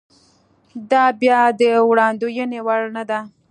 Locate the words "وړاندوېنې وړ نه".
1.89-3.03